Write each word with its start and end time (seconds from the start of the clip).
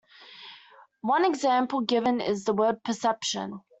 One 1.01 1.25
example 1.25 1.81
given 1.81 2.21
is 2.21 2.43
the 2.43 2.53
word 2.53 2.83
"perception". 2.83 3.61